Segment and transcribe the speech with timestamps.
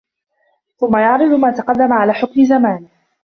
[0.77, 2.89] ثُمَّ يَعْرِضَ مَا تَقَدَّمَ عَلَى حُكْمِ زَمَانِهِ